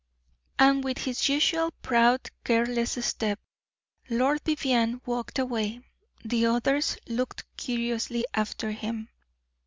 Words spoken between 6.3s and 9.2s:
others looked curiously after him.